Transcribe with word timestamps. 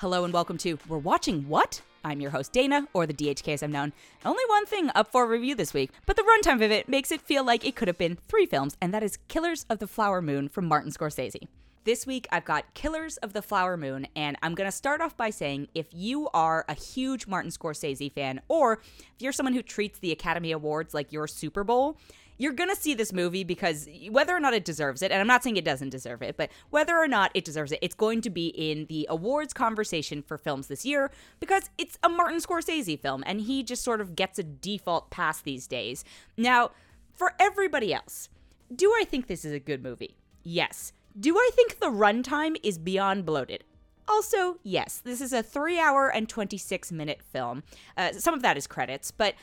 Hello 0.00 0.24
and 0.24 0.32
welcome 0.32 0.56
to 0.56 0.78
We're 0.88 0.96
Watching 0.96 1.46
What? 1.46 1.82
I'm 2.06 2.22
your 2.22 2.30
host, 2.30 2.52
Dana, 2.52 2.88
or 2.94 3.06
the 3.06 3.12
DHK 3.12 3.52
as 3.52 3.62
I'm 3.62 3.70
known. 3.70 3.92
Only 4.24 4.42
one 4.46 4.64
thing 4.64 4.90
up 4.94 5.12
for 5.12 5.26
review 5.26 5.54
this 5.54 5.74
week, 5.74 5.90
but 6.06 6.16
the 6.16 6.22
runtime 6.22 6.64
of 6.64 6.70
it 6.70 6.88
makes 6.88 7.12
it 7.12 7.20
feel 7.20 7.44
like 7.44 7.66
it 7.66 7.76
could 7.76 7.86
have 7.86 7.98
been 7.98 8.16
three 8.26 8.46
films, 8.46 8.78
and 8.80 8.94
that 8.94 9.02
is 9.02 9.18
Killers 9.28 9.66
of 9.68 9.78
the 9.78 9.86
Flower 9.86 10.22
Moon 10.22 10.48
from 10.48 10.64
Martin 10.64 10.90
Scorsese. 10.90 11.46
This 11.84 12.06
week, 12.06 12.26
I've 12.32 12.46
got 12.46 12.72
Killers 12.72 13.18
of 13.18 13.34
the 13.34 13.42
Flower 13.42 13.76
Moon, 13.76 14.06
and 14.16 14.38
I'm 14.42 14.54
going 14.54 14.68
to 14.68 14.74
start 14.74 15.02
off 15.02 15.18
by 15.18 15.28
saying 15.28 15.68
if 15.74 15.88
you 15.92 16.30
are 16.32 16.64
a 16.66 16.74
huge 16.74 17.26
Martin 17.26 17.50
Scorsese 17.50 18.10
fan, 18.10 18.40
or 18.48 18.80
if 18.80 19.20
you're 19.20 19.32
someone 19.32 19.52
who 19.52 19.62
treats 19.62 19.98
the 19.98 20.12
Academy 20.12 20.52
Awards 20.52 20.94
like 20.94 21.12
your 21.12 21.26
Super 21.26 21.62
Bowl, 21.62 21.98
you're 22.40 22.54
going 22.54 22.70
to 22.70 22.76
see 22.76 22.94
this 22.94 23.12
movie 23.12 23.44
because 23.44 23.86
whether 24.08 24.34
or 24.34 24.40
not 24.40 24.54
it 24.54 24.64
deserves 24.64 25.02
it, 25.02 25.12
and 25.12 25.20
I'm 25.20 25.26
not 25.26 25.42
saying 25.42 25.58
it 25.58 25.64
doesn't 25.64 25.90
deserve 25.90 26.22
it, 26.22 26.38
but 26.38 26.50
whether 26.70 26.96
or 26.96 27.06
not 27.06 27.30
it 27.34 27.44
deserves 27.44 27.70
it, 27.70 27.78
it's 27.82 27.94
going 27.94 28.22
to 28.22 28.30
be 28.30 28.46
in 28.46 28.86
the 28.86 29.06
awards 29.10 29.52
conversation 29.52 30.22
for 30.22 30.38
films 30.38 30.68
this 30.68 30.86
year 30.86 31.10
because 31.38 31.68
it's 31.76 31.98
a 32.02 32.08
Martin 32.08 32.40
Scorsese 32.40 32.98
film 32.98 33.22
and 33.26 33.42
he 33.42 33.62
just 33.62 33.84
sort 33.84 34.00
of 34.00 34.16
gets 34.16 34.38
a 34.38 34.42
default 34.42 35.10
pass 35.10 35.42
these 35.42 35.66
days. 35.66 36.02
Now, 36.38 36.70
for 37.12 37.34
everybody 37.38 37.92
else, 37.92 38.30
do 38.74 38.90
I 38.98 39.04
think 39.04 39.26
this 39.26 39.44
is 39.44 39.52
a 39.52 39.60
good 39.60 39.82
movie? 39.82 40.16
Yes. 40.42 40.94
Do 41.18 41.36
I 41.36 41.50
think 41.52 41.78
the 41.78 41.88
runtime 41.88 42.56
is 42.62 42.78
beyond 42.78 43.26
bloated? 43.26 43.64
Also, 44.08 44.58
yes, 44.62 44.96
this 45.04 45.20
is 45.20 45.34
a 45.34 45.42
three 45.42 45.78
hour 45.78 46.08
and 46.08 46.26
26 46.26 46.90
minute 46.90 47.20
film. 47.22 47.64
Uh, 47.98 48.12
some 48.12 48.32
of 48.32 48.40
that 48.40 48.56
is 48.56 48.66
credits, 48.66 49.10
but 49.10 49.34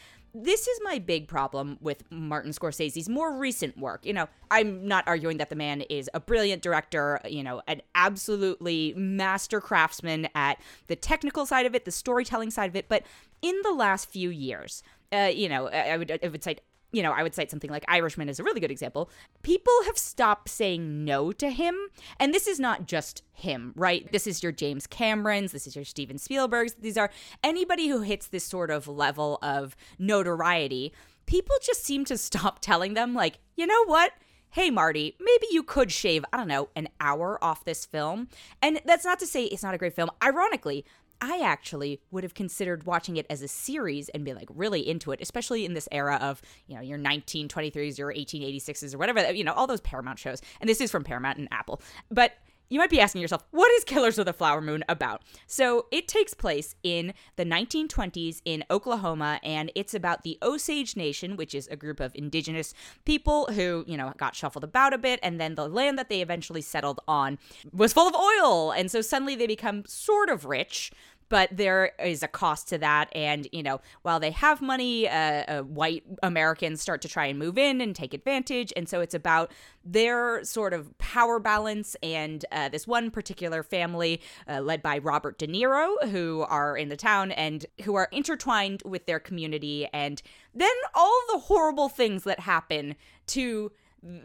this 0.44 0.68
is 0.68 0.80
my 0.84 1.00
big 1.00 1.28
problem 1.28 1.78
with 1.82 2.04
Martin 2.12 2.52
Scorsese's 2.52 3.10
more 3.10 3.36
recent 3.38 3.78
work. 3.78 4.06
You 4.06 4.14
know, 4.14 4.28
I'm 4.52 4.88
not 4.88 5.08
arguing 5.08 5.38
that 5.38 5.50
the 5.50 5.56
man 5.56 5.82
is 5.82 6.10
a 6.14 6.20
brilliant 6.20 6.62
director, 6.62 7.20
you 7.28 7.44
know, 7.44 7.62
an 7.68 7.82
absolutely 7.96 8.94
master 8.96 9.60
craftsman 9.60 10.28
at 10.36 10.60
the 10.88 10.96
technical 10.96 11.46
side 11.46 11.66
of 11.66 11.76
it, 11.76 11.86
the 11.86 11.92
storytelling 11.92 12.52
side 12.52 12.70
of 12.70 12.76
it, 12.76 12.88
but 12.88 13.04
in 13.42 13.60
the 13.64 13.72
last 13.72 14.10
few 14.10 14.30
years, 14.30 14.84
uh, 15.12 15.32
you 15.34 15.48
know, 15.48 15.68
I 15.68 15.98
would 15.98 16.20
I 16.24 16.28
would 16.28 16.44
cite 16.44 16.62
you 16.92 17.04
know, 17.04 17.12
I 17.12 17.24
would 17.24 17.36
cite 17.36 17.52
something 17.52 17.70
like 17.70 17.84
Irishman 17.88 18.30
as 18.30 18.40
a 18.40 18.44
really 18.44 18.60
good 18.60 18.72
example. 18.72 19.10
People 19.44 19.74
have 19.86 19.98
stopped 19.98 20.50
saying 20.50 21.04
no 21.04 21.32
to 21.34 21.50
him. 21.50 21.76
And 22.20 22.34
this 22.34 22.48
is 22.48 22.60
not 22.60 22.88
just 22.88 23.24
him, 23.34 23.74
right? 23.76 24.10
This 24.12 24.26
is 24.26 24.42
your 24.42 24.52
James 24.52 24.88
Camerons, 24.88 25.52
this 25.52 25.68
is 25.68 25.76
your 25.76 25.86
Steven 25.86 26.18
Spielbergs. 26.18 26.76
These 26.80 26.98
are 26.98 27.12
anybody 27.44 27.88
who 27.88 28.02
hits 28.02 28.28
this 28.28 28.44
sort 28.44 28.72
of 28.72 28.88
level 28.88 29.38
of 29.42 29.76
notoriety. 30.00 30.94
People 31.26 31.56
just 31.62 31.84
seem 31.84 32.06
to 32.06 32.18
stop 32.18 32.60
telling 32.62 32.94
them, 32.94 33.14
like, 33.14 33.40
you 33.56 33.68
know 33.68 33.86
what? 33.86 34.14
Hey, 34.52 34.70
Marty, 34.70 35.18
maybe 35.20 35.48
you 35.52 35.62
could 35.62 35.92
shave, 35.92 36.24
I 36.32 36.38
don't 36.38 36.48
know, 36.48 36.70
an 36.76 36.88
hour 37.02 37.38
off 37.44 37.66
this 37.66 37.86
film. 37.86 38.30
And 38.62 38.82
that's 38.86 39.04
not 39.04 39.20
to 39.20 39.28
say 39.28 39.44
it's 39.44 39.62
not 39.62 39.76
a 39.76 39.78
great 39.78 39.94
film. 39.94 40.10
Ironically, 40.24 40.86
I 41.22 41.42
actually 41.44 42.02
would 42.12 42.24
have 42.24 42.34
considered 42.34 42.86
watching 42.86 43.18
it 43.18 43.26
as 43.30 43.42
a 43.42 43.48
series 43.48 44.10
and 44.10 44.24
be 44.24 44.34
like 44.34 44.50
really 44.54 44.88
into 44.88 45.12
it, 45.12 45.22
especially 45.22 45.66
in 45.66 45.74
this 45.74 45.88
era 45.92 46.18
of, 46.22 46.42
you 46.68 46.76
know, 46.76 46.82
your 46.82 47.00
1923s, 47.00 47.98
your 47.98 48.14
1886s, 48.14 48.94
or 48.94 48.98
whatever, 48.98 49.32
you 49.34 49.44
know, 49.44 49.54
all 49.54 49.68
those 49.68 49.82
Paramount 49.82 50.20
shows. 50.20 50.42
And 50.62 50.70
this 50.70 50.82
is 50.82 50.92
from 50.92 51.04
Paramount 51.04 51.38
and 51.38 51.48
Apple. 51.52 51.82
But 52.12 52.34
you 52.70 52.80
might 52.80 52.90
be 52.90 53.00
asking 53.00 53.22
yourself, 53.22 53.44
what 53.52 53.72
is 53.74 53.84
Killers 53.84 54.18
of 54.18 54.26
the 54.26 54.34
Flower 54.34 54.62
Moon 54.62 54.84
about? 54.90 55.22
So 55.46 55.86
it 55.92 56.08
takes 56.08 56.34
place 56.34 56.76
in 56.84 57.14
the 57.36 57.46
1920s 57.46 58.42
in 58.46 58.64
Oklahoma, 58.70 59.40
and 59.44 59.72
it's 59.76 59.94
about 59.94 60.24
the 60.24 60.38
Osage 60.42 60.96
Nation, 60.96 61.38
which 61.38 61.56
is 61.56 61.68
a 61.68 61.76
group 61.76 62.00
of 62.00 62.12
indigenous 62.16 62.74
people 63.06 63.48
who, 63.54 63.84
you 63.88 63.98
know, 63.98 64.14
got 64.18 64.36
shuffled 64.36 64.64
about 64.64 64.94
a 64.94 64.98
bit, 64.98 65.20
and 65.24 65.40
then 65.40 65.56
the 65.56 65.68
land 65.68 65.98
that 65.98 66.10
they 66.10 66.22
eventually 66.22 66.62
settled 66.62 67.00
on 67.08 67.38
was 67.72 67.94
full 67.94 68.08
of 68.08 68.16
oil. 68.16 68.72
And 68.72 68.92
so 68.92 69.02
suddenly 69.02 69.36
they 69.36 69.48
become 69.48 69.84
sort 69.86 70.30
of 70.30 70.46
rich 70.46 70.92
but 71.30 71.50
there 71.52 71.92
is 72.04 72.24
a 72.24 72.28
cost 72.28 72.68
to 72.70 72.78
that. 72.78 73.10
And 73.16 73.48
you 73.52 73.64
know 73.64 73.82
while 74.02 74.20
they 74.20 74.32
have 74.32 74.62
money 74.62 75.08
uh, 75.08 75.12
uh, 75.48 75.62
white 75.62 76.04
americans 76.24 76.82
start 76.82 77.02
to 77.02 77.08
try 77.08 77.26
and 77.26 77.40
move 77.40 77.58
in 77.58 77.82
and 77.82 77.96
take 77.96 78.14
advantage. 78.14 78.74
And 78.76 78.88
so 78.88 79.02
it's 79.02 79.14
about 79.14 79.52
their 79.84 80.44
sort 80.44 80.74
of 80.74 80.98
power 80.98 81.40
balance 81.40 81.96
and 82.04 82.44
uh, 82.52 82.70
this 82.70 82.86
one 82.86 83.12
particular 83.12 83.64
family 83.64 84.22
uh, 84.48 84.60
led 84.60 84.82
by 84.82 84.98
robert 84.98 85.38
de 85.38 85.48
niro 85.48 86.10
who 86.10 86.46
are 86.50 86.78
in 86.78 86.90
the 86.90 86.98
town 86.98 87.32
and 87.32 87.66
who 87.84 87.96
are 87.96 88.10
intertwined 88.12 88.84
with 88.86 89.06
their 89.06 89.20
community. 89.20 89.88
And 89.94 90.22
then 90.54 90.76
all 90.94 91.22
the 91.32 91.40
horrible 91.40 91.90
things 91.90 92.24
that 92.24 92.42
happen 92.42 92.96
to 93.28 93.72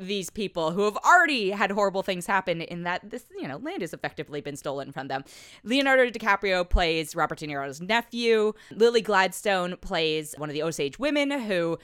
these 0.00 0.30
people 0.30 0.70
who 0.70 0.84
have 0.84 0.96
already 0.98 1.50
had 1.50 1.70
horrible 1.70 2.02
things 2.02 2.26
happen 2.26 2.60
in 2.60 2.82
that 2.84 3.10
this 3.10 3.24
you 3.38 3.48
know 3.48 3.56
land 3.58 3.80
has 3.80 3.92
effectively 3.92 4.40
been 4.40 4.56
stolen 4.56 4.92
from 4.92 5.08
them. 5.08 5.24
Leonardo 5.64 6.10
DiCaprio 6.10 6.68
plays 6.68 7.16
Robert 7.16 7.38
De 7.38 7.46
Niro's 7.46 7.80
nephew. 7.80 8.52
Lily 8.70 9.00
Gladstone 9.00 9.76
plays 9.78 10.34
one 10.38 10.48
of 10.48 10.54
the 10.54 10.62
Osage 10.62 10.98
women 10.98 11.30
who 11.30 11.78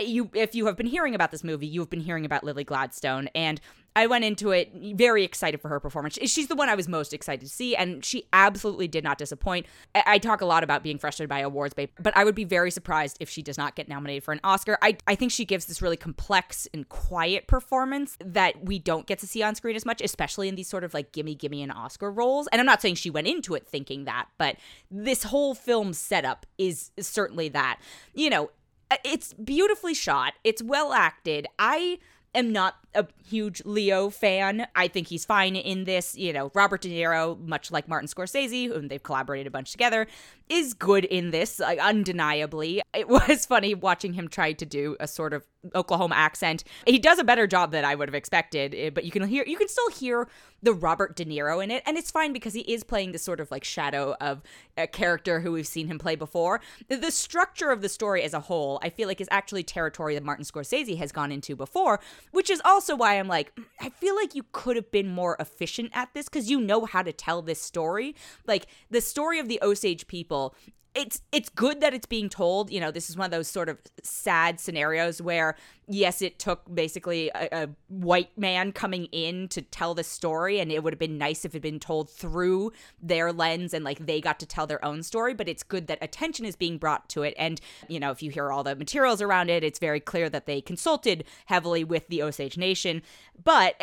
you 0.00 0.30
if 0.34 0.54
you 0.54 0.66
have 0.66 0.76
been 0.76 0.86
hearing 0.86 1.14
about 1.14 1.30
this 1.30 1.44
movie, 1.44 1.66
you've 1.66 1.90
been 1.90 2.00
hearing 2.00 2.24
about 2.24 2.44
Lily 2.44 2.64
Gladstone 2.64 3.28
and 3.34 3.60
I 3.94 4.06
went 4.06 4.24
into 4.24 4.50
it 4.50 4.72
very 4.96 5.24
excited 5.24 5.60
for 5.60 5.68
her 5.68 5.78
performance. 5.78 6.18
She's 6.24 6.48
the 6.48 6.54
one 6.54 6.68
I 6.68 6.74
was 6.74 6.88
most 6.88 7.12
excited 7.12 7.42
to 7.42 7.48
see, 7.48 7.76
and 7.76 8.04
she 8.04 8.24
absolutely 8.32 8.88
did 8.88 9.04
not 9.04 9.18
disappoint. 9.18 9.66
I, 9.94 10.02
I 10.06 10.18
talk 10.18 10.40
a 10.40 10.46
lot 10.46 10.64
about 10.64 10.82
being 10.82 10.98
frustrated 10.98 11.28
by 11.28 11.40
awards, 11.40 11.74
babe, 11.74 11.90
but 12.00 12.16
I 12.16 12.24
would 12.24 12.34
be 12.34 12.44
very 12.44 12.70
surprised 12.70 13.18
if 13.20 13.28
she 13.28 13.42
does 13.42 13.58
not 13.58 13.76
get 13.76 13.88
nominated 13.88 14.24
for 14.24 14.32
an 14.32 14.40
Oscar. 14.44 14.78
I, 14.80 14.96
I 15.06 15.14
think 15.14 15.30
she 15.30 15.44
gives 15.44 15.66
this 15.66 15.82
really 15.82 15.96
complex 15.96 16.66
and 16.72 16.88
quiet 16.88 17.46
performance 17.46 18.16
that 18.24 18.64
we 18.64 18.78
don't 18.78 19.06
get 19.06 19.18
to 19.20 19.26
see 19.26 19.42
on 19.42 19.54
screen 19.54 19.76
as 19.76 19.84
much, 19.84 20.00
especially 20.00 20.48
in 20.48 20.54
these 20.54 20.68
sort 20.68 20.84
of 20.84 20.94
like 20.94 21.12
gimme, 21.12 21.34
gimme 21.34 21.62
an 21.62 21.70
Oscar 21.70 22.10
roles. 22.10 22.48
And 22.50 22.60
I'm 22.60 22.66
not 22.66 22.80
saying 22.80 22.94
she 22.94 23.10
went 23.10 23.26
into 23.26 23.54
it 23.54 23.66
thinking 23.66 24.04
that, 24.04 24.26
but 24.38 24.56
this 24.90 25.24
whole 25.24 25.54
film 25.54 25.92
setup 25.92 26.46
is, 26.56 26.92
is 26.96 27.06
certainly 27.06 27.50
that. 27.50 27.78
You 28.14 28.30
know, 28.30 28.50
Uh, 28.92 28.96
it's 29.04 29.32
beautifully 29.32 29.94
shot, 29.94 30.34
it's 30.44 30.62
well 30.62 30.92
acted. 30.92 31.46
I 31.58 31.98
am 32.34 32.52
not 32.52 32.81
a 32.94 33.06
huge 33.26 33.62
Leo 33.64 34.10
fan. 34.10 34.66
I 34.74 34.88
think 34.88 35.08
he's 35.08 35.24
fine 35.24 35.56
in 35.56 35.84
this. 35.84 36.16
You 36.16 36.32
know, 36.32 36.50
Robert 36.54 36.82
De 36.82 36.88
Niro, 36.88 37.38
much 37.46 37.70
like 37.70 37.88
Martin 37.88 38.08
Scorsese, 38.08 38.68
whom 38.68 38.88
they've 38.88 39.02
collaborated 39.02 39.46
a 39.46 39.50
bunch 39.50 39.72
together, 39.72 40.06
is 40.48 40.74
good 40.74 41.04
in 41.04 41.30
this, 41.30 41.58
like, 41.58 41.78
undeniably. 41.78 42.82
It 42.94 43.08
was 43.28 43.46
funny 43.46 43.74
watching 43.74 44.12
him 44.12 44.28
try 44.28 44.52
to 44.52 44.66
do 44.66 44.96
a 45.00 45.08
sort 45.08 45.32
of 45.32 45.44
Oklahoma 45.74 46.16
accent. 46.16 46.64
He 46.86 46.98
does 46.98 47.18
a 47.18 47.24
better 47.24 47.46
job 47.46 47.70
than 47.70 47.84
I 47.84 47.94
would 47.94 48.08
have 48.08 48.14
expected, 48.14 48.74
eh, 48.74 48.90
but 48.90 49.04
you 49.04 49.10
can 49.10 49.26
hear 49.28 49.44
you 49.46 49.56
can 49.56 49.68
still 49.68 49.90
hear 49.90 50.28
the 50.62 50.72
Robert 50.72 51.16
De 51.16 51.24
Niro 51.24 51.62
in 51.62 51.70
it, 51.70 51.82
and 51.86 51.96
it's 51.96 52.10
fine 52.10 52.32
because 52.32 52.52
he 52.52 52.60
is 52.62 52.82
playing 52.82 53.12
this 53.12 53.22
sort 53.22 53.40
of 53.40 53.50
like 53.50 53.64
shadow 53.64 54.16
of 54.20 54.42
a 54.76 54.86
character 54.86 55.40
who 55.40 55.52
we've 55.52 55.66
seen 55.66 55.86
him 55.86 55.98
play 55.98 56.16
before. 56.16 56.60
The 56.88 57.10
structure 57.10 57.70
of 57.70 57.80
the 57.80 57.88
story 57.88 58.22
as 58.22 58.34
a 58.34 58.40
whole, 58.40 58.80
I 58.82 58.90
feel 58.90 59.06
like, 59.06 59.20
is 59.20 59.28
actually 59.30 59.62
territory 59.62 60.14
that 60.14 60.24
Martin 60.24 60.44
Scorsese 60.44 60.98
has 60.98 61.12
gone 61.12 61.30
into 61.30 61.54
before, 61.54 62.00
which 62.32 62.50
is 62.50 62.60
also 62.64 62.81
why 62.88 63.18
I'm 63.18 63.28
like, 63.28 63.54
mm, 63.54 63.64
I 63.80 63.90
feel 63.90 64.14
like 64.14 64.34
you 64.34 64.44
could 64.52 64.76
have 64.76 64.90
been 64.90 65.08
more 65.08 65.36
efficient 65.38 65.90
at 65.92 66.12
this 66.14 66.28
because 66.28 66.50
you 66.50 66.60
know 66.60 66.84
how 66.84 67.02
to 67.02 67.12
tell 67.12 67.42
this 67.42 67.60
story. 67.60 68.14
Like 68.46 68.66
the 68.90 69.00
story 69.00 69.38
of 69.38 69.48
the 69.48 69.58
Osage 69.62 70.06
people 70.06 70.54
it's 70.94 71.22
it's 71.32 71.48
good 71.48 71.80
that 71.80 71.94
it's 71.94 72.06
being 72.06 72.28
told. 72.28 72.70
You 72.70 72.80
know, 72.80 72.90
this 72.90 73.08
is 73.08 73.16
one 73.16 73.26
of 73.26 73.30
those 73.30 73.48
sort 73.48 73.68
of 73.68 73.78
sad 74.02 74.60
scenarios 74.60 75.22
where 75.22 75.56
yes, 75.88 76.22
it 76.22 76.38
took 76.38 76.62
basically 76.74 77.30
a, 77.34 77.48
a, 77.52 77.68
white 77.88 78.36
man 78.38 78.72
coming 78.72 79.06
in 79.06 79.48
to 79.48 79.60
tell 79.60 79.94
the 79.94 80.04
story, 80.04 80.60
and 80.60 80.70
it 80.70 80.82
would 80.82 80.92
have 80.92 80.98
been 80.98 81.18
nice 81.18 81.44
if 81.44 81.52
it 81.52 81.56
had 81.56 81.62
been 81.62 81.80
told 81.80 82.08
through 82.08 82.72
their 83.00 83.32
lens 83.32 83.74
and 83.74 83.84
like 83.84 84.06
they 84.06 84.20
got 84.20 84.40
to 84.40 84.46
tell 84.46 84.66
their 84.66 84.82
own 84.84 85.02
story. 85.02 85.34
But 85.34 85.48
it's 85.48 85.62
good 85.62 85.86
that 85.88 85.98
attention 86.00 86.44
is 86.46 86.56
being 86.56 86.78
brought 86.78 87.08
to 87.10 87.22
it. 87.22 87.34
And, 87.36 87.60
you 87.88 88.00
know, 88.00 88.10
if 88.10 88.22
you 88.22 88.30
hear 88.30 88.50
all 88.50 88.62
the 88.62 88.76
materials 88.76 89.20
around 89.20 89.50
it, 89.50 89.64
it's 89.64 89.78
very 89.78 90.00
clear 90.00 90.28
that 90.30 90.46
they 90.46 90.60
consulted 90.60 91.24
heavily 91.46 91.84
with 91.84 92.08
the 92.08 92.22
Osage 92.22 92.56
Nation. 92.56 93.02
But, 93.42 93.74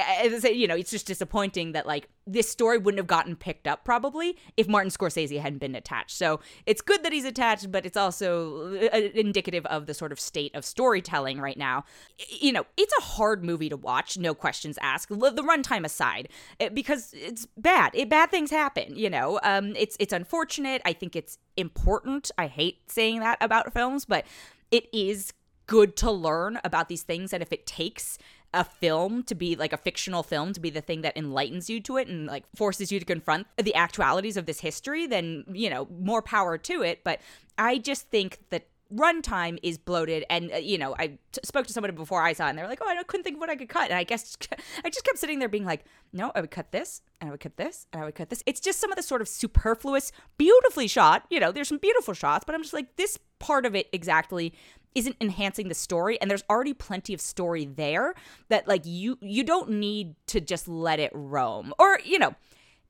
you 0.44 0.68
know, 0.68 0.76
it's 0.76 0.91
just 0.91 1.08
disappointing 1.08 1.74
that 1.74 1.86
like 1.86 2.08
this 2.31 2.50
story 2.50 2.78
wouldn't 2.78 3.00
have 3.00 3.07
gotten 3.07 3.35
picked 3.35 3.67
up 3.67 3.84
probably 3.84 4.38
if 4.57 4.67
Martin 4.67 4.91
Scorsese 4.91 5.40
hadn't 5.40 5.59
been 5.59 5.75
attached. 5.75 6.16
So 6.16 6.40
it's 6.66 6.81
good 6.81 7.03
that 7.03 7.14
he's 7.14 7.26
attached, 7.26 7.72
but 7.72 7.85
it's 7.85 7.97
also 7.97 8.76
uh, 8.93 8.97
indicative 9.16 9.66
of 9.67 9.85
the 9.85 9.93
sort 9.93 10.11
of 10.11 10.20
state 10.20 10.53
of 10.55 10.66
storytelling 10.66 11.40
right 11.40 11.58
now 11.58 11.85
you 12.29 12.52
know, 12.52 12.66
it's 12.78 12.93
a 12.99 13.02
hard 13.02 13.43
movie 13.43 13.70
to 13.70 13.78
watch, 13.78 14.17
no 14.17 14.34
questions 14.34 14.78
asked. 14.81 15.09
The 15.09 15.43
runtime 15.43 15.85
aside, 15.85 16.29
eh, 16.59 16.70
because 16.70 17.14
it's 17.14 17.47
bad. 17.58 17.91
It, 17.93 18.09
bad 18.09 18.32
things 18.32 18.52
happen. 18.52 18.96
You 18.96 19.09
know, 19.09 19.40
um, 19.43 19.75
it's 19.75 19.96
it's 19.99 20.14
unfortunate. 20.14 20.82
I 20.85 20.93
think 20.93 21.16
it's 21.16 21.37
important. 21.58 22.32
I 22.37 22.47
hate 22.47 22.91
saying 22.91 23.20
that 23.20 23.37
about 23.41 23.73
films, 23.73 24.05
but 24.05 24.25
it 24.72 24.87
is 24.93 25.34
good 25.67 25.96
to 25.97 26.11
learn 26.11 26.59
about 26.64 26.90
these 26.90 27.03
things. 27.03 27.32
And 27.32 27.43
if 27.43 27.53
it 27.53 27.66
takes 27.66 28.17
a 28.53 28.63
film 28.63 29.23
to 29.23 29.35
be 29.35 29.55
like 29.55 29.73
a 29.73 29.78
fictional 29.78 30.23
film 30.23 30.53
to 30.53 30.59
be 30.59 30.69
the 30.69 30.81
thing 30.81 31.01
that 31.01 31.16
enlightens 31.16 31.69
you 31.69 31.79
to 31.81 31.97
it 31.97 32.07
and 32.07 32.25
like 32.25 32.43
forces 32.55 32.91
you 32.91 32.99
to 32.99 33.05
confront 33.05 33.47
the 33.61 33.75
actualities 33.75 34.37
of 34.37 34.46
this 34.46 34.59
history, 34.59 35.05
then 35.05 35.43
you 35.51 35.69
know 35.69 35.87
more 35.99 36.22
power 36.22 36.57
to 36.57 36.81
it. 36.81 37.03
But 37.03 37.19
I 37.57 37.78
just 37.78 38.09
think 38.09 38.40
that 38.49 38.67
runtime 38.93 39.59
is 39.61 39.78
bloated. 39.78 40.25
And 40.29 40.51
uh, 40.51 40.57
you 40.57 40.78
know 40.78 40.96
i 40.97 41.07
t- 41.31 41.41
spoke 41.43 41.67
to 41.67 41.73
somebody 41.73 41.93
before 41.93 42.23
i 42.23 42.34
saw 42.34 42.47
it 42.47 42.49
and 42.49 42.57
they 42.57 42.63
were 42.63 42.67
like 42.67 42.79
oh 42.81 42.90
i 42.90 43.03
couldn't 43.03 43.23
think 43.23 43.35
of 43.35 43.40
what 43.40 43.49
i 43.49 43.55
could 43.55 43.69
cut. 43.69 43.90
And 43.90 43.93
i 43.99 44.03
guess 44.03 44.35
i 44.84 44.90
just 44.90 45.05
kept 45.05 45.19
sitting 45.19 45.40
there 45.40 45.49
being 45.49 45.66
like 45.66 45.85
no 46.11 46.31
i 46.34 46.41
would 46.41 46.51
cut 46.51 46.72
this 46.72 47.01
and 47.22 47.28
i 47.28 47.31
would 47.31 47.40
cut 47.40 47.57
this 47.57 47.85
and 47.93 48.01
i 48.01 48.05
would 48.05 48.16
cut 48.16 48.29
this. 48.29 48.43
It's 48.46 48.59
just 48.59 48.79
some 48.79 48.91
of 48.91 48.96
the 48.96 49.03
sort 49.03 49.22
of 49.22 49.28
superfluous 49.28 50.11
beautifully 50.37 50.87
shot 50.87 51.25
you 51.29 51.40
know 51.40 51.51
there's 51.51 51.67
some 51.67 51.78
beautiful 51.78 52.13
shots 52.13 52.46
but 52.46 52.55
i'm 52.55 52.63
just 52.63 52.73
like 52.73 52.96
this 52.96 53.19
part 53.37 53.66
of 53.66 53.75
it 53.75 53.87
exactly 53.93 54.53
isn't 54.96 55.16
enhancing 55.22 55.68
the 55.68 55.76
story 55.76 56.20
and 56.20 56.30
there's 56.30 56.44
already 56.50 56.74
plenty 56.74 57.14
of 57.14 57.22
story 57.22 57.66
there 57.66 58.16
that 58.50 58.68
like 58.68 58.82
you 58.86 59.18
you 59.22 59.44
don't 59.44 59.70
need 59.70 60.16
to 60.28 60.41
just 60.41 60.68
let 60.68 61.00
it 61.00 61.12
roam 61.14 61.74
or 61.78 62.00
you 62.03 62.18
know 62.18 62.36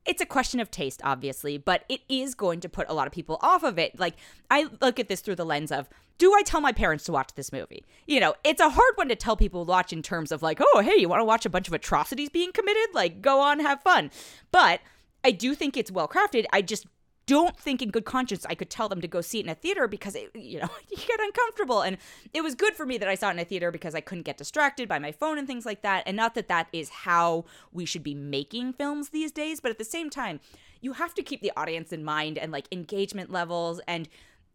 it's 0.06 0.22
a 0.22 0.26
question 0.26 0.60
of 0.60 0.70
taste, 0.70 1.00
obviously, 1.04 1.58
but 1.58 1.84
it 1.88 2.00
is 2.08 2.34
going 2.34 2.60
to 2.60 2.68
put 2.68 2.88
a 2.88 2.94
lot 2.94 3.06
of 3.06 3.12
people 3.12 3.38
off 3.42 3.62
of 3.62 3.78
it. 3.78 3.98
Like, 3.98 4.14
I 4.50 4.66
look 4.80 4.98
at 4.98 5.08
this 5.08 5.20
through 5.20 5.36
the 5.36 5.44
lens 5.44 5.70
of 5.70 5.88
do 6.18 6.34
I 6.34 6.42
tell 6.42 6.60
my 6.60 6.72
parents 6.72 7.04
to 7.04 7.12
watch 7.12 7.34
this 7.34 7.52
movie? 7.52 7.84
You 8.06 8.20
know, 8.20 8.34
it's 8.44 8.60
a 8.60 8.68
hard 8.68 8.92
one 8.96 9.08
to 9.08 9.16
tell 9.16 9.36
people 9.36 9.64
to 9.64 9.68
watch 9.68 9.92
in 9.92 10.02
terms 10.02 10.32
of 10.32 10.42
like, 10.42 10.58
oh, 10.60 10.80
hey, 10.80 10.96
you 10.96 11.08
want 11.08 11.20
to 11.20 11.24
watch 11.24 11.46
a 11.46 11.50
bunch 11.50 11.68
of 11.68 11.74
atrocities 11.74 12.28
being 12.28 12.52
committed? 12.52 12.94
Like, 12.94 13.22
go 13.22 13.40
on, 13.40 13.60
have 13.60 13.82
fun. 13.82 14.10
But 14.50 14.80
I 15.24 15.30
do 15.30 15.54
think 15.54 15.76
it's 15.76 15.90
well 15.90 16.08
crafted. 16.08 16.44
I 16.52 16.62
just 16.62 16.86
don't 17.30 17.56
think 17.56 17.80
in 17.80 17.90
good 17.90 18.04
conscience 18.04 18.44
I 18.48 18.56
could 18.56 18.70
tell 18.70 18.88
them 18.88 19.00
to 19.00 19.06
go 19.06 19.20
see 19.20 19.38
it 19.38 19.46
in 19.46 19.50
a 19.50 19.54
theater 19.54 19.86
because 19.86 20.16
it, 20.16 20.30
you 20.34 20.58
know 20.58 20.68
you 20.88 20.96
get 20.96 21.20
uncomfortable. 21.20 21.82
And 21.82 21.96
it 22.34 22.42
was 22.42 22.56
good 22.56 22.74
for 22.74 22.84
me 22.84 22.98
that 22.98 23.08
I 23.08 23.14
saw 23.14 23.28
it 23.28 23.32
in 23.32 23.38
a 23.38 23.44
theater 23.44 23.70
because 23.70 23.94
I 23.94 24.00
couldn't 24.00 24.24
get 24.24 24.36
distracted 24.36 24.88
by 24.88 24.98
my 24.98 25.12
phone 25.12 25.38
and 25.38 25.46
things 25.46 25.64
like 25.64 25.82
that. 25.82 26.02
And 26.06 26.16
not 26.16 26.34
that 26.34 26.48
that 26.48 26.66
is 26.72 26.88
how 26.90 27.44
we 27.72 27.84
should 27.86 28.02
be 28.02 28.14
making 28.14 28.72
films 28.72 29.10
these 29.10 29.30
days 29.30 29.60
but 29.60 29.70
at 29.70 29.78
the 29.78 29.84
same 29.84 30.10
time 30.10 30.40
you 30.80 30.94
have 30.94 31.14
to 31.14 31.22
keep 31.22 31.42
the 31.42 31.52
audience 31.56 31.92
in 31.92 32.02
mind 32.04 32.38
and 32.38 32.50
like 32.50 32.66
engagement 32.72 33.30
levels 33.30 33.80
and 33.86 34.08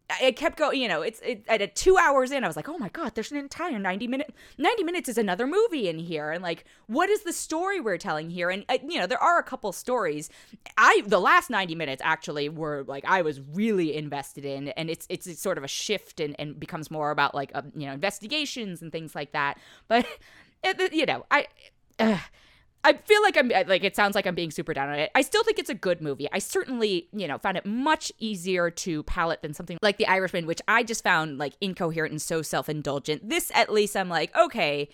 I 0.08 0.30
kept 0.30 0.56
going, 0.56 0.80
you 0.80 0.86
know, 0.86 1.02
it's 1.02 1.20
it, 1.20 1.44
at 1.48 1.74
two 1.74 1.98
hours 1.98 2.30
in, 2.30 2.44
I 2.44 2.46
was 2.46 2.54
like, 2.54 2.68
oh 2.68 2.78
my 2.78 2.88
God, 2.90 3.14
there's 3.14 3.32
an 3.32 3.38
entire 3.38 3.76
90 3.76 4.06
minute, 4.06 4.32
90 4.56 4.84
minutes 4.84 5.08
is 5.08 5.18
another 5.18 5.48
movie 5.48 5.88
in 5.88 5.98
here. 5.98 6.30
And 6.30 6.42
like, 6.44 6.64
what 6.86 7.10
is 7.10 7.22
the 7.22 7.32
story 7.32 7.80
we're 7.80 7.98
telling 7.98 8.30
here? 8.30 8.48
And, 8.48 8.64
uh, 8.68 8.78
you 8.86 9.00
know, 9.00 9.08
there 9.08 9.22
are 9.22 9.38
a 9.38 9.42
couple 9.42 9.72
stories. 9.72 10.30
I, 10.78 11.02
the 11.06 11.18
last 11.18 11.50
90 11.50 11.74
minutes 11.74 12.00
actually 12.04 12.48
were 12.48 12.84
like, 12.86 13.04
I 13.04 13.22
was 13.22 13.40
really 13.40 13.96
invested 13.96 14.44
in, 14.44 14.68
and 14.68 14.88
it's, 14.90 15.06
it's, 15.08 15.26
it's 15.26 15.42
sort 15.42 15.58
of 15.58 15.64
a 15.64 15.68
shift 15.68 16.20
and, 16.20 16.36
and 16.38 16.58
becomes 16.58 16.88
more 16.88 17.10
about 17.10 17.34
like, 17.34 17.50
um, 17.54 17.72
you 17.74 17.86
know, 17.86 17.92
investigations 17.92 18.82
and 18.82 18.92
things 18.92 19.14
like 19.16 19.32
that. 19.32 19.58
But, 19.88 20.06
it, 20.62 20.92
you 20.92 21.06
know, 21.06 21.26
I, 21.32 21.46
uh, 21.98 22.18
I 22.86 22.92
feel 22.92 23.20
like 23.22 23.36
I'm 23.36 23.48
like 23.66 23.82
it 23.82 23.96
sounds 23.96 24.14
like 24.14 24.28
I'm 24.28 24.36
being 24.36 24.52
super 24.52 24.72
down 24.72 24.88
on 24.88 24.94
it. 24.94 25.10
I 25.16 25.22
still 25.22 25.42
think 25.42 25.58
it's 25.58 25.68
a 25.68 25.74
good 25.74 26.00
movie. 26.00 26.28
I 26.32 26.38
certainly, 26.38 27.08
you 27.12 27.26
know, 27.26 27.36
found 27.36 27.56
it 27.56 27.66
much 27.66 28.12
easier 28.20 28.70
to 28.70 29.02
palate 29.02 29.42
than 29.42 29.54
something 29.54 29.76
like 29.82 29.96
The 29.96 30.06
Irishman, 30.06 30.46
which 30.46 30.62
I 30.68 30.84
just 30.84 31.02
found 31.02 31.36
like 31.36 31.54
incoherent 31.60 32.12
and 32.12 32.22
so 32.22 32.42
self-indulgent. 32.42 33.28
This 33.28 33.50
at 33.54 33.72
least 33.72 33.96
I'm 33.96 34.08
like, 34.08 34.34
okay, 34.36 34.88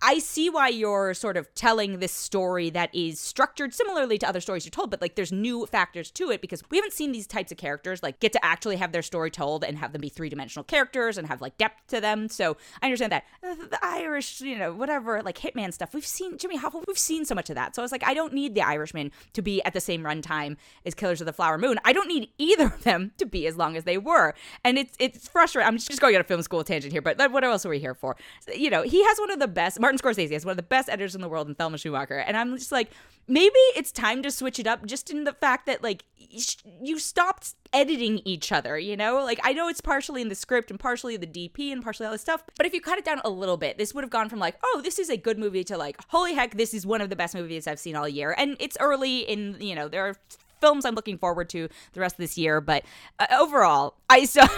I 0.00 0.18
see 0.18 0.48
why 0.48 0.68
you're 0.68 1.12
sort 1.14 1.36
of 1.36 1.52
telling 1.54 1.98
this 1.98 2.12
story 2.12 2.70
that 2.70 2.94
is 2.94 3.20
structured 3.20 3.74
similarly 3.74 4.16
to 4.18 4.28
other 4.28 4.40
stories 4.40 4.64
you're 4.64 4.70
told, 4.70 4.90
but 4.90 5.00
like 5.02 5.14
there's 5.14 5.32
new 5.32 5.66
factors 5.66 6.10
to 6.12 6.30
it 6.30 6.40
because 6.40 6.62
we 6.70 6.78
haven't 6.78 6.94
seen 6.94 7.12
these 7.12 7.26
types 7.26 7.52
of 7.52 7.58
characters 7.58 8.02
like 8.02 8.18
get 8.20 8.32
to 8.32 8.44
actually 8.44 8.76
have 8.76 8.92
their 8.92 9.02
story 9.02 9.30
told 9.30 9.62
and 9.62 9.76
have 9.78 9.92
them 9.92 10.00
be 10.00 10.08
three 10.08 10.28
dimensional 10.28 10.64
characters 10.64 11.18
and 11.18 11.28
have 11.28 11.42
like 11.42 11.58
depth 11.58 11.86
to 11.88 12.00
them. 12.00 12.28
So 12.28 12.56
I 12.80 12.86
understand 12.86 13.12
that 13.12 13.24
the 13.42 13.78
Irish, 13.82 14.40
you 14.40 14.56
know, 14.56 14.72
whatever, 14.72 15.22
like 15.22 15.38
Hitman 15.38 15.72
stuff. 15.72 15.92
We've 15.92 16.06
seen 16.06 16.38
Jimmy 16.38 16.58
Hoffa. 16.58 16.82
We've 16.86 16.98
seen 16.98 17.26
so 17.26 17.34
much 17.34 17.50
of 17.50 17.56
that. 17.56 17.76
So 17.76 17.82
I 17.82 17.84
was 17.84 17.92
like, 17.92 18.06
I 18.06 18.14
don't 18.14 18.32
need 18.32 18.54
the 18.54 18.62
Irishman 18.62 19.12
to 19.34 19.42
be 19.42 19.62
at 19.64 19.74
the 19.74 19.80
same 19.80 20.02
runtime 20.02 20.56
as 20.86 20.94
Killers 20.94 21.20
of 21.20 21.26
the 21.26 21.32
Flower 21.32 21.58
Moon. 21.58 21.78
I 21.84 21.92
don't 21.92 22.08
need 22.08 22.30
either 22.38 22.66
of 22.66 22.84
them 22.84 23.12
to 23.18 23.26
be 23.26 23.46
as 23.46 23.56
long 23.56 23.76
as 23.76 23.84
they 23.84 23.98
were. 23.98 24.34
And 24.64 24.78
it's 24.78 24.96
it's 24.98 25.28
frustrating. 25.28 25.68
I'm 25.68 25.76
just 25.76 26.00
going 26.00 26.14
on 26.14 26.22
a 26.22 26.24
film 26.24 26.40
school 26.42 26.64
tangent 26.64 26.92
here, 26.92 27.02
but 27.02 27.18
what 27.30 27.44
else 27.44 27.66
are 27.66 27.70
we 27.70 27.78
here 27.78 27.94
for? 27.94 28.16
You 28.54 28.70
know, 28.70 28.82
he 28.82 29.04
has 29.04 29.18
one 29.18 29.30
of 29.30 29.38
the 29.38 29.48
best 29.48 29.73
best. 29.74 29.80
Martin 29.80 29.98
Scorsese 29.98 30.32
is 30.32 30.44
one 30.44 30.52
of 30.52 30.56
the 30.56 30.62
best 30.62 30.88
editors 30.88 31.14
in 31.14 31.20
the 31.20 31.28
world, 31.28 31.46
and 31.46 31.56
Thelma 31.56 31.76
Schoonmaker. 31.76 32.22
And 32.26 32.36
I'm 32.36 32.56
just 32.56 32.72
like, 32.72 32.90
maybe 33.26 33.58
it's 33.76 33.92
time 33.92 34.22
to 34.22 34.30
switch 34.30 34.58
it 34.58 34.66
up, 34.66 34.86
just 34.86 35.10
in 35.10 35.24
the 35.24 35.32
fact 35.32 35.66
that 35.66 35.82
like 35.82 36.04
you 36.16 36.98
stopped 36.98 37.54
editing 37.72 38.20
each 38.24 38.52
other. 38.52 38.78
You 38.78 38.96
know, 38.96 39.22
like 39.24 39.40
I 39.42 39.52
know 39.52 39.68
it's 39.68 39.80
partially 39.80 40.22
in 40.22 40.28
the 40.28 40.34
script 40.34 40.70
and 40.70 40.78
partially 40.78 41.16
the 41.16 41.26
DP 41.26 41.72
and 41.72 41.82
partially 41.82 42.06
all 42.06 42.12
this 42.12 42.20
stuff, 42.20 42.42
but 42.56 42.66
if 42.66 42.72
you 42.72 42.80
cut 42.80 42.98
it 42.98 43.04
down 43.04 43.20
a 43.24 43.30
little 43.30 43.56
bit, 43.56 43.78
this 43.78 43.94
would 43.94 44.04
have 44.04 44.10
gone 44.10 44.28
from 44.28 44.38
like, 44.38 44.56
oh, 44.62 44.80
this 44.82 44.98
is 44.98 45.10
a 45.10 45.16
good 45.16 45.38
movie 45.38 45.64
to 45.64 45.76
like, 45.76 45.98
holy 46.08 46.34
heck, 46.34 46.56
this 46.56 46.74
is 46.74 46.86
one 46.86 47.00
of 47.00 47.10
the 47.10 47.16
best 47.16 47.34
movies 47.34 47.66
I've 47.66 47.78
seen 47.78 47.96
all 47.96 48.08
year. 48.08 48.34
And 48.36 48.56
it's 48.60 48.76
early 48.80 49.20
in, 49.20 49.56
you 49.60 49.74
know, 49.74 49.88
there 49.88 50.06
are 50.06 50.16
films 50.60 50.84
I'm 50.84 50.94
looking 50.94 51.18
forward 51.18 51.48
to 51.50 51.68
the 51.92 52.00
rest 52.00 52.14
of 52.14 52.18
this 52.18 52.38
year. 52.38 52.60
But 52.60 52.84
uh, 53.18 53.26
overall, 53.32 53.94
I 54.08 54.24
still. 54.24 54.48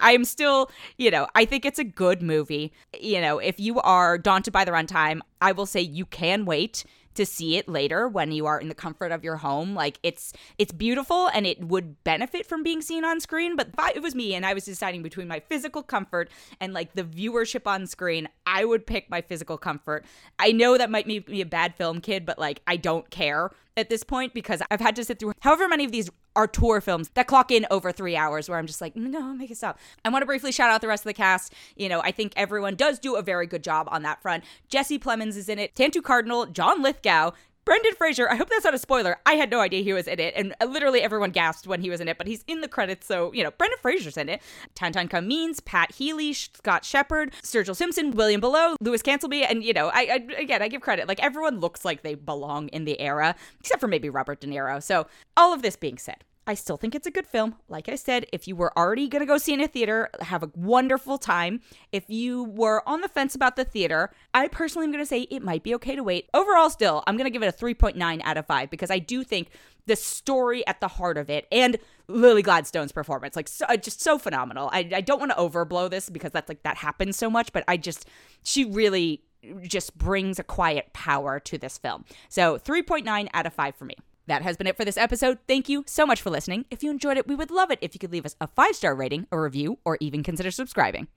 I 0.00 0.12
am 0.12 0.24
still, 0.24 0.70
you 0.98 1.10
know, 1.10 1.26
I 1.34 1.44
think 1.44 1.64
it's 1.64 1.78
a 1.78 1.84
good 1.84 2.22
movie. 2.22 2.72
You 2.98 3.20
know, 3.20 3.38
if 3.38 3.58
you 3.60 3.80
are 3.80 4.18
daunted 4.18 4.52
by 4.52 4.64
the 4.64 4.72
runtime, 4.72 5.20
I 5.40 5.52
will 5.52 5.66
say 5.66 5.80
you 5.80 6.06
can 6.06 6.44
wait 6.44 6.84
to 7.16 7.26
see 7.26 7.56
it 7.56 7.68
later 7.68 8.08
when 8.08 8.32
you 8.32 8.46
are 8.46 8.60
in 8.60 8.68
the 8.68 8.74
comfort 8.74 9.12
of 9.12 9.24
your 9.24 9.36
home. 9.36 9.74
Like 9.74 9.98
it's 10.02 10.32
it's 10.58 10.72
beautiful 10.72 11.28
and 11.28 11.46
it 11.46 11.62
would 11.62 12.02
benefit 12.04 12.46
from 12.46 12.62
being 12.62 12.80
seen 12.80 13.04
on 13.04 13.20
screen. 13.20 13.56
But 13.56 13.68
if 13.68 13.96
it 13.96 14.02
was 14.02 14.14
me 14.14 14.34
and 14.34 14.46
I 14.46 14.54
was 14.54 14.64
deciding 14.64 15.02
between 15.02 15.28
my 15.28 15.40
physical 15.40 15.82
comfort 15.82 16.30
and 16.60 16.72
like 16.72 16.94
the 16.94 17.04
viewership 17.04 17.66
on 17.66 17.86
screen, 17.86 18.28
I 18.46 18.64
would 18.64 18.86
pick 18.86 19.10
my 19.10 19.20
physical 19.20 19.58
comfort. 19.58 20.04
I 20.38 20.52
know 20.52 20.78
that 20.78 20.90
might 20.90 21.06
make 21.06 21.28
me 21.28 21.40
a 21.40 21.46
bad 21.46 21.74
film 21.74 22.00
kid, 22.00 22.24
but 22.24 22.38
like 22.38 22.62
I 22.66 22.76
don't 22.76 23.10
care 23.10 23.50
at 23.76 23.90
this 23.90 24.02
point 24.02 24.34
because 24.34 24.62
I've 24.70 24.80
had 24.80 24.96
to 24.96 25.04
sit 25.04 25.18
through 25.18 25.32
however 25.40 25.68
many 25.68 25.84
of 25.84 25.92
these 25.92 26.10
auteur 26.36 26.80
films 26.80 27.10
that 27.14 27.26
clock 27.26 27.50
in 27.50 27.66
over 27.70 27.92
three 27.92 28.16
hours 28.16 28.48
where 28.48 28.58
I'm 28.58 28.66
just 28.66 28.80
like, 28.80 28.94
mm, 28.94 29.10
no, 29.10 29.32
make 29.34 29.50
it 29.50 29.56
stop. 29.56 29.78
I 30.04 30.08
want 30.10 30.22
to 30.22 30.26
briefly 30.26 30.52
shout 30.52 30.70
out 30.70 30.80
the 30.80 30.88
rest 30.88 31.02
of 31.02 31.08
the 31.08 31.14
cast. 31.14 31.52
You 31.76 31.88
know, 31.88 32.00
I 32.02 32.10
think 32.10 32.32
everyone 32.36 32.74
does 32.74 32.98
do 32.98 33.16
a 33.16 33.22
very 33.22 33.46
good 33.46 33.64
job 33.64 33.88
on 33.90 34.02
that 34.02 34.20
front. 34.22 34.44
Jesse 34.68 34.98
Plemons 34.98 35.36
is 35.36 35.48
in 35.48 35.58
it, 35.58 35.74
Tantoo 35.74 36.02
Cardinal, 36.02 36.46
John 36.46 36.82
Lithgow, 36.82 37.32
Brendan 37.66 37.94
Fraser, 37.96 38.30
I 38.30 38.36
hope 38.36 38.48
that's 38.48 38.64
not 38.64 38.74
a 38.74 38.78
spoiler. 38.78 39.16
I 39.26 39.32
had 39.32 39.50
no 39.50 39.60
idea 39.60 39.82
he 39.82 39.92
was 39.92 40.06
in 40.06 40.20
it, 40.20 40.34
and 40.36 40.54
uh, 40.60 40.66
literally 40.66 41.02
everyone 41.02 41.32
gasped 41.32 41.66
when 41.66 41.80
he 41.80 41.90
was 41.90 42.00
in 42.00 42.06
it, 42.06 42.16
but 42.16 42.28
he's 42.28 42.44
in 42.46 42.60
the 42.60 42.68
credits, 42.68 43.08
so, 43.08 43.32
you 43.32 43.42
know, 43.42 43.50
Brendan 43.50 43.80
Fraser's 43.82 44.16
in 44.16 44.28
it. 44.28 44.40
Tantan 44.76 45.10
Cummings, 45.10 45.58
Pat 45.58 45.92
Healy, 45.92 46.32
Scott 46.32 46.84
Shepherd, 46.84 47.32
Sturgill 47.42 47.74
Simpson, 47.74 48.12
William 48.12 48.40
Belleau, 48.40 48.76
Louis 48.80 49.02
Cancelmi, 49.02 49.44
and, 49.46 49.64
you 49.64 49.72
know, 49.72 49.88
I, 49.88 50.02
I, 50.02 50.40
again, 50.40 50.62
I 50.62 50.68
give 50.68 50.80
credit. 50.80 51.08
Like, 51.08 51.20
everyone 51.20 51.58
looks 51.58 51.84
like 51.84 52.02
they 52.02 52.14
belong 52.14 52.68
in 52.68 52.84
the 52.84 53.00
era, 53.00 53.34
except 53.58 53.80
for 53.80 53.88
maybe 53.88 54.08
Robert 54.08 54.40
De 54.40 54.46
Niro. 54.46 54.80
So, 54.80 55.08
all 55.36 55.52
of 55.52 55.62
this 55.62 55.74
being 55.74 55.98
said, 55.98 56.22
I 56.48 56.54
still 56.54 56.76
think 56.76 56.94
it's 56.94 57.08
a 57.08 57.10
good 57.10 57.26
film. 57.26 57.56
Like 57.68 57.88
I 57.88 57.96
said, 57.96 58.26
if 58.32 58.46
you 58.46 58.54
were 58.54 58.76
already 58.78 59.08
going 59.08 59.20
to 59.20 59.26
go 59.26 59.36
see 59.36 59.52
in 59.52 59.60
a 59.60 59.66
theater, 59.66 60.08
have 60.20 60.44
a 60.44 60.50
wonderful 60.54 61.18
time. 61.18 61.60
If 61.90 62.04
you 62.08 62.44
were 62.44 62.88
on 62.88 63.00
the 63.00 63.08
fence 63.08 63.34
about 63.34 63.56
the 63.56 63.64
theater, 63.64 64.10
I 64.32 64.46
personally 64.46 64.84
am 64.84 64.92
going 64.92 65.02
to 65.02 65.08
say 65.08 65.22
it 65.22 65.42
might 65.42 65.64
be 65.64 65.74
okay 65.74 65.96
to 65.96 66.04
wait. 66.04 66.28
Overall, 66.32 66.70
still, 66.70 67.02
I'm 67.06 67.16
going 67.16 67.24
to 67.24 67.30
give 67.30 67.42
it 67.42 67.48
a 67.48 67.64
3.9 67.64 68.20
out 68.22 68.36
of 68.36 68.46
5 68.46 68.70
because 68.70 68.92
I 68.92 69.00
do 69.00 69.24
think 69.24 69.48
the 69.86 69.96
story 69.96 70.64
at 70.68 70.80
the 70.80 70.88
heart 70.88 71.18
of 71.18 71.28
it 71.30 71.48
and 71.50 71.78
Lily 72.06 72.42
Gladstone's 72.42 72.92
performance, 72.92 73.34
like, 73.34 73.48
so, 73.48 73.66
uh, 73.68 73.76
just 73.76 74.00
so 74.00 74.16
phenomenal. 74.16 74.70
I, 74.72 74.88
I 74.94 75.00
don't 75.00 75.18
want 75.18 75.32
to 75.32 75.38
overblow 75.38 75.90
this 75.90 76.08
because 76.08 76.30
that's 76.30 76.48
like 76.48 76.62
that 76.62 76.76
happens 76.76 77.16
so 77.16 77.28
much, 77.28 77.52
but 77.52 77.64
I 77.66 77.76
just, 77.76 78.08
she 78.44 78.64
really 78.64 79.24
just 79.62 79.98
brings 79.98 80.38
a 80.38 80.44
quiet 80.44 80.92
power 80.92 81.40
to 81.40 81.58
this 81.58 81.76
film. 81.76 82.04
So 82.28 82.56
3.9 82.56 83.28
out 83.34 83.46
of 83.46 83.52
5 83.52 83.74
for 83.74 83.84
me. 83.84 83.96
That 84.26 84.42
has 84.42 84.56
been 84.56 84.66
it 84.66 84.76
for 84.76 84.84
this 84.84 84.96
episode. 84.96 85.38
Thank 85.46 85.68
you 85.68 85.84
so 85.86 86.04
much 86.04 86.20
for 86.20 86.30
listening. 86.30 86.64
If 86.70 86.82
you 86.82 86.90
enjoyed 86.90 87.16
it, 87.16 87.28
we 87.28 87.36
would 87.36 87.50
love 87.50 87.70
it 87.70 87.78
if 87.80 87.94
you 87.94 87.98
could 87.98 88.12
leave 88.12 88.26
us 88.26 88.36
a 88.40 88.46
five 88.46 88.74
star 88.74 88.94
rating, 88.94 89.26
a 89.30 89.38
review, 89.38 89.78
or 89.84 89.96
even 90.00 90.22
consider 90.22 90.50
subscribing. 90.50 91.08